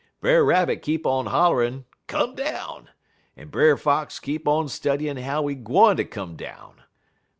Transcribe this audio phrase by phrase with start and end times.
[0.19, 2.89] "Brer Rabbit keep on hollerin', 'Come down!'
[3.37, 6.81] en Brer Fox keep on studyin' how he gwine ter come down.